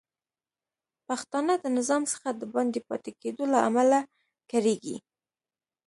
[1.07, 3.99] پښتانه د نظام څخه د باندې پاتې کیدو له امله
[4.51, 4.97] کړیږي